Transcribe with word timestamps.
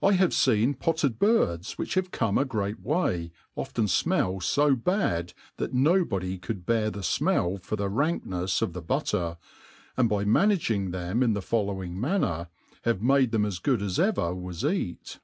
I 0.00 0.12
HAVE 0.12 0.30
fcen 0.30 0.78
potted 0.78 1.18
birds, 1.18 1.76
which 1.76 1.94
have 1.94 2.12
come 2.12 2.38
a 2.38 2.44
great 2.44 2.78
way, 2.78 3.32
pfcen 3.56 3.86
fmell 3.86 4.40
fo 4.40 4.76
bad, 4.76 5.32
that 5.56 5.74
nobody 5.74 6.38
could 6.38 6.64
bear 6.64 6.90
the 6.92 7.00
fmell 7.00 7.60
for 7.60 7.74
the 7.74 7.88
ranknefs 7.88 8.62
of 8.62 8.72
the 8.72 8.82
butter, 8.82 9.38
and 9.96 10.08
by 10.08 10.24
managing 10.24 10.92
them 10.92 11.24
in 11.24 11.32
the 11.32 11.42
following 11.42 11.96
inanner, 11.96 12.50
have 12.84 13.02
made 13.02 13.32
them 13.32 13.44
as 13.44 13.58
good 13.58 13.82
aa 13.82 14.00
ever 14.00 14.32
was 14.32 14.64
eat. 14.64 15.18